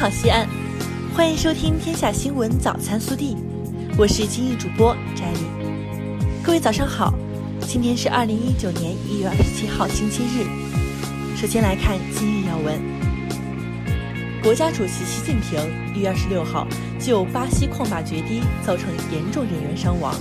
[0.00, 0.48] 好，西安，
[1.14, 3.34] 欢迎收听《天下新闻早餐速递》，
[3.98, 5.40] 我是今日主播翟丽。
[6.42, 7.12] 各位早上好，
[7.68, 10.46] 今天是二零一九年一月二十七号，星期日。
[11.36, 12.80] 首先来看今日要闻。
[14.42, 15.60] 国家主席习近平
[15.94, 16.66] 一月二十六号
[16.98, 20.14] 就巴西矿坝决堤造成严重人员伤亡，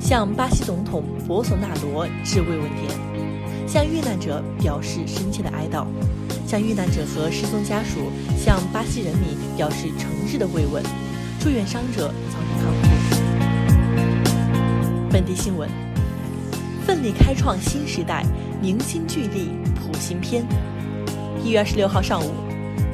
[0.00, 2.98] 向巴西总统博索纳罗致慰问电，
[3.76, 5.84] 向遇难者表示深切的哀悼。
[6.46, 10.82] 向遇难者和失踪家属、向巴西人民表示诚挚的慰问，
[11.38, 13.16] 祝愿伤者早日康复。
[15.10, 15.68] 本地新闻：
[16.86, 18.24] 奋力开创新时代，
[18.62, 20.42] 凝心聚力谱新篇。
[21.44, 22.32] 一月二十六号上午，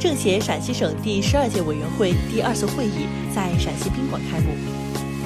[0.00, 4.48] 政协陕西省第十二届委员会第二次会议在陕西宾馆开幕，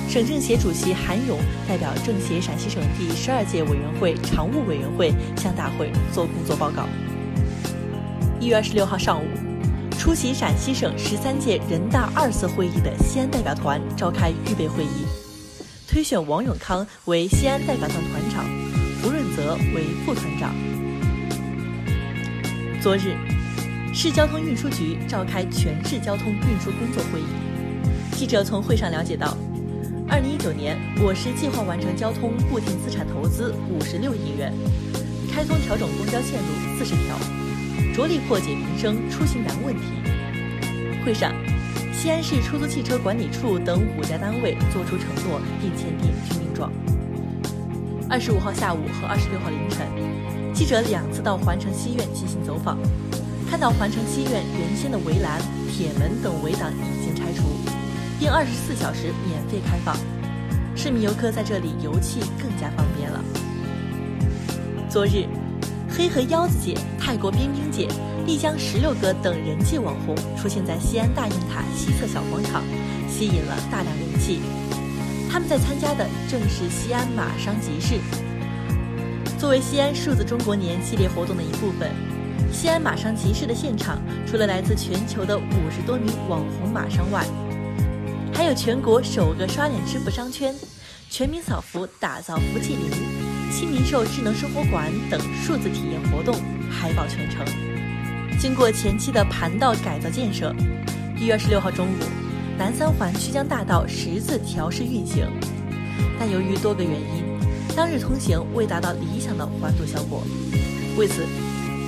[0.08, 1.38] 省政协主席韩勇
[1.68, 6.86] 代表政协陕西省第十二届委员会常务委员会向大会作工作报告。
[8.40, 9.26] 一月二十六号上午，
[9.98, 15.04] 出席陕西省十三届人大二次会议的西安代表团召开预备会议，
[15.88, 18.44] 推选王永康为西安代表团团长，
[19.02, 20.54] 胡润泽为副团长。
[22.80, 23.16] 昨日，
[23.92, 27.24] 市交通运输局召开全市交通运输工作会议。
[28.12, 29.36] 记者从会上了解到，
[30.08, 34.52] 二零一九年我市计划完成交通固定资产投资五十六亿元，
[35.32, 37.18] 开通调整公交线路四十条。
[37.92, 39.82] 着力破解民生出行难问题。
[41.04, 41.32] 会上，
[41.92, 46.70] 西安市出租汽车管理处等五家单位作出承诺并签订军令状。
[48.08, 49.86] 二十五号下午和二十六号凌晨，
[50.54, 52.78] 记者两次到环城西苑进行走访，
[53.50, 55.40] 看到环城西苑原先的围栏、
[55.72, 57.42] 铁门等围挡已经拆除，
[58.18, 59.96] 并二十四小时免费开放，
[60.74, 63.22] 市民游客在这里游憩更加方便了。
[64.88, 65.26] 昨日。
[65.88, 67.88] 黑河腰子姐、泰国冰冰姐、
[68.26, 72.62] 丽江石榴哥等人气网红出现在西安大雁塔西侧小广场，
[73.08, 74.40] 吸引了大量人气。
[75.30, 77.94] 他们在参加的正是西安马商集市。
[79.38, 81.90] 作为西安数字中国年系列活动的一部分，
[82.52, 87.24] 西安马商集市的现场除了来自全球的五十多名网红马商外，
[88.46, 90.54] 有全国首个刷脸支付商圈、
[91.10, 92.88] 全民扫福打造福气林。
[93.50, 96.32] 新零售智能生活馆等数字体验活动
[96.70, 97.44] 海报全程。
[98.38, 100.54] 经过前期的盘道改造建设，
[101.18, 101.98] 一月二十六号中午，
[102.56, 105.26] 南三环曲江大道十字调试运行，
[106.16, 107.24] 但由于多个原因，
[107.74, 110.22] 当日通行未达到理想的环堵效果。
[110.96, 111.26] 为此，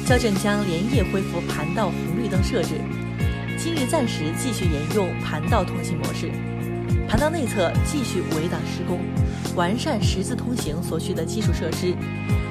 [0.04, 2.80] 交警将连夜恢复盘道红绿灯设置，
[3.56, 6.32] 今日暂时继续沿用盘道通行模式。
[7.08, 9.00] 盘道内侧继续围挡施工，
[9.56, 11.94] 完善十字通行所需的基础设施，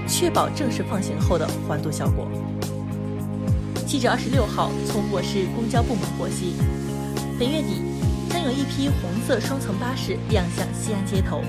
[0.08, 2.28] 确保正式放行后的环堵效果。
[3.86, 6.56] 记者二十六号从我市公交部门获悉，
[7.38, 7.84] 本月底
[8.32, 11.44] 将有一批红色双层巴士亮相西安街头，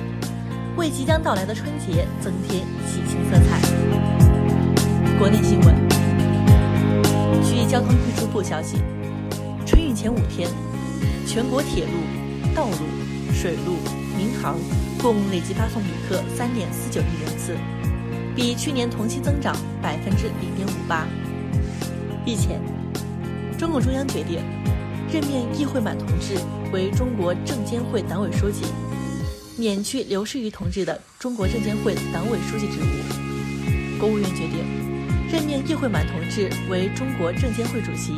[0.76, 3.58] 为即将到来的春节增添喜庆色彩。
[5.18, 5.74] 国内新闻，
[7.42, 8.76] 据交通运输部消息，
[9.64, 10.46] 春运前五天，
[11.26, 12.27] 全国铁路。
[12.58, 12.78] 道路、
[13.32, 13.76] 水路、
[14.16, 14.56] 民航
[15.00, 17.56] 共累计发送旅客三点四九亿人次，
[18.34, 21.06] 比去年同期增长百分之零点五八。
[22.26, 22.60] 日前，
[23.56, 24.40] 中共中央决定
[25.08, 26.34] 任命易会满同志
[26.72, 28.64] 为中国证监会党委书记，
[29.56, 34.00] 免去刘士余同志的中国证监会党委书记职务。
[34.00, 34.64] 国务院决定
[35.30, 38.14] 任命易会满同志为中国证监会主席，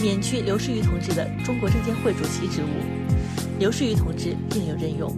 [0.00, 3.15] 免去刘士余同志的中国证监会主席职务。
[3.58, 5.10] 刘士余同志另有任用。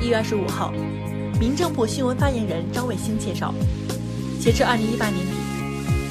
[0.00, 0.72] 一月二十五号，
[1.40, 3.52] 民政部新闻发言人张卫星介绍，
[4.38, 5.32] 截至二零一八年底，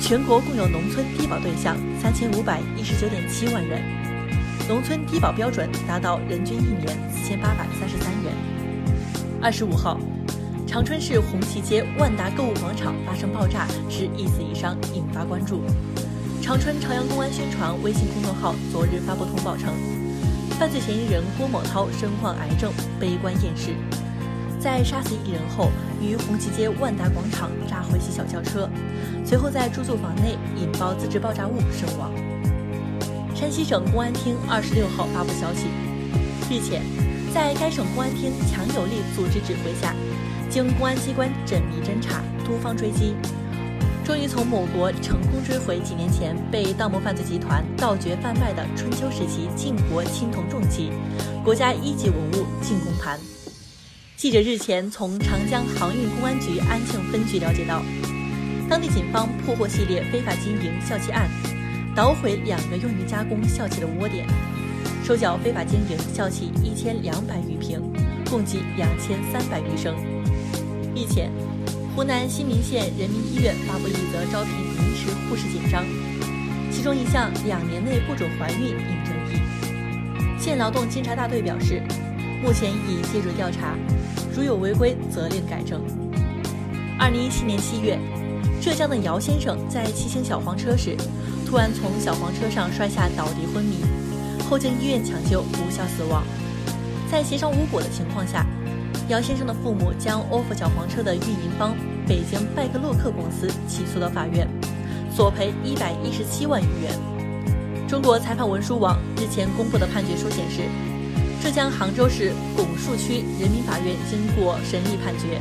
[0.02, 3.82] 全国共有农村低保对象三千五百一十九点七万人，
[4.68, 8.34] 农村低保标准达到人均一年四千八百三十三元。
[9.42, 9.98] 二十五号，
[10.68, 15.62] 长春市红旗街万达购物广场发生爆炸，致一死一伤，引发关注。
[16.42, 19.72] 长春朝阳公安宣传微信公众号昨日发布通报称。
[20.58, 23.76] 犯罪嫌疑人郭某涛身患癌症，悲观厌世，
[24.58, 25.70] 在杀死一人后，
[26.02, 28.70] 于红旗街万达广场炸毁其小轿车，
[29.26, 32.10] 随后在住宿房内引爆自制爆炸物身亡。
[33.36, 35.68] 山西省公安厅二十六号发布消息，
[36.50, 36.82] 日前，
[37.34, 39.94] 在该省公安厅强有力组织指挥下，
[40.50, 43.14] 经公安机关缜密侦查、多方追击。
[44.06, 50.92] 终于从某国成功追回几年前被盗墓犯罪集团盗掘贩卖的春秋时期晋国青铜重器，
[51.44, 53.20] 国家一级文物进贡盘。
[54.16, 57.82] 记者日前从长江航运公安局安庆分局了解到，
[58.70, 61.28] 当地警方破获系列非法经营笑气案，
[61.96, 64.28] 捣毁两个用于加工笑气的窝点，
[65.04, 67.82] 收缴非法经营笑气一千两百余瓶，
[68.30, 69.96] 共计两千三百余升。
[70.96, 71.32] 日前，
[71.96, 75.82] 湖南新民县人民医院发布一则招聘临时护士简章，
[76.70, 80.38] 其中一项两年内不准怀孕应争议。
[80.38, 81.82] 县劳动监察大队表示，
[82.44, 83.78] 目前已介入调查，
[84.36, 85.82] 如有违规，责令改正。
[87.00, 87.98] 二零一七年七月，
[88.62, 90.98] 浙江的姚先生在骑行小黄车时，
[91.48, 93.78] 突然从小黄车上摔下倒地昏迷，
[94.50, 96.26] 后经医院抢救无效死亡。
[97.10, 98.46] 在协商无果的情况下，
[99.10, 101.76] 姚先生的父母将 ofo 小黄车的运营方
[102.08, 104.48] 北京拜克洛克公司起诉到法院，
[105.14, 106.92] 索赔一百一十七万余元。
[107.88, 110.64] 中国裁判文书网日前公布的判决书显示，
[111.42, 115.40] 浙江杭州市拱墅区人民法院经过审理判决。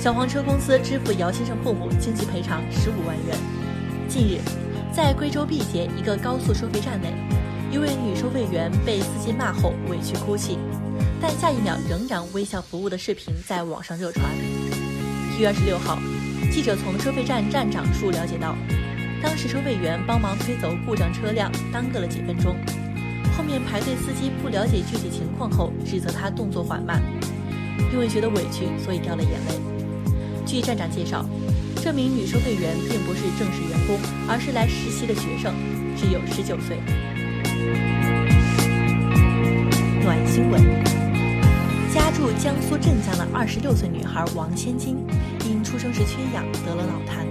[0.00, 3.36] 小黄车公司支付姚先生父母经济赔偿十五万元。
[4.08, 4.40] 近日，
[4.92, 7.12] 在贵州毕节一个高速收费站内，
[7.70, 10.58] 一位女收费员被司机骂后委屈哭泣，
[11.20, 14.24] 但下一秒仍然微笑服务的视频在网上热传。
[15.36, 15.98] 一月二十六号，
[16.50, 18.56] 记者从收费站站长处了解到，
[19.22, 22.56] 当时收费员帮忙推走故障车辆，耽搁了几分钟。
[23.36, 27.02] 后面排队司机不了解具体情况后，指责他动作缓慢，
[27.92, 29.60] 因为觉得委屈，所以掉了眼泪。
[30.44, 31.24] 据站长介绍，
[31.76, 33.98] 这名女收费员并不是正式员工，
[34.28, 35.54] 而是来实习的学生，
[35.96, 36.78] 只有十九岁。
[40.02, 40.62] 暖新闻：
[41.98, 44.96] 家住江苏镇江的二十六岁女孩王千金，
[45.44, 47.26] 因出生时缺氧得了脑瘫，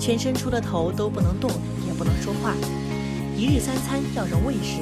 [0.00, 1.50] 全身除了头都不能动，
[1.86, 2.54] 也不能说话，
[3.36, 4.80] 一日三餐要人喂食。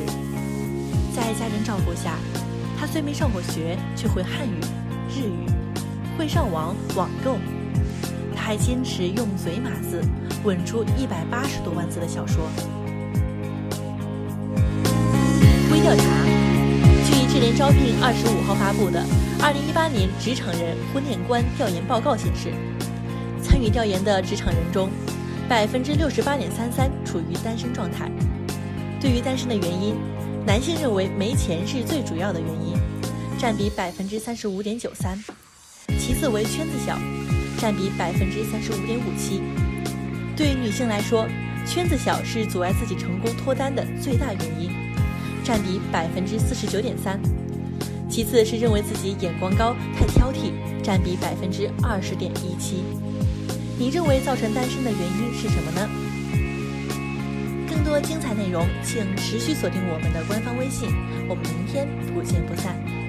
[1.13, 2.15] 在家人照顾下，
[2.79, 4.55] 她虽没上过学，却会汉语、
[5.11, 5.51] 日语。
[6.17, 7.39] 会上网网购，
[8.37, 10.01] 他还坚持用嘴码字
[10.45, 12.49] 稳出一百八十多万字的小说。
[15.73, 16.20] 微调查，
[17.41, 19.01] 联招聘二十五号发布的
[19.43, 22.53] 《二零一八年职场人婚恋观调研报告》显示，
[23.43, 24.91] 参与调研的职场人中，
[25.49, 28.11] 百分之六十八点三三处于单身状态。
[29.01, 29.97] 对于单身的原因，
[30.47, 32.77] 男性认为没钱是最主要的原因，
[33.39, 35.19] 占比百分之三十五点九三。
[35.99, 36.99] 其次为圈子小，
[37.59, 39.41] 占比百分之三十五点五七。
[40.37, 41.27] 对于女性来说，
[41.67, 44.71] 圈子小是阻碍自己成功脱单的最大原因，
[45.51, 47.21] 占比百分之四十九点三。
[48.09, 52.85] 其次是认为自己眼光高、太挑剔，占比百分之二十点一七。
[53.77, 55.91] 你认为造成单身的原因是什么呢？
[57.69, 60.89] 更多精彩内容，请持续锁定我们的官方微信。
[61.29, 63.00] 我们明天不见不散。